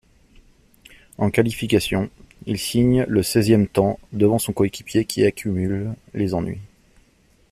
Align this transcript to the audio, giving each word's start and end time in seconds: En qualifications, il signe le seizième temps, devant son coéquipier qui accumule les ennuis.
En 1.19 1.29
qualifications, 1.29 2.09
il 2.47 2.57
signe 2.57 3.05
le 3.07 3.21
seizième 3.21 3.67
temps, 3.67 3.99
devant 4.13 4.39
son 4.39 4.51
coéquipier 4.51 5.05
qui 5.05 5.23
accumule 5.23 5.93
les 6.15 6.33
ennuis. 6.33 6.57